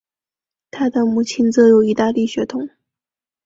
[0.71, 2.67] 他的母亲则有意大利血统。